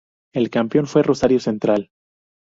[0.33, 1.91] El campeón fue Rosario Central.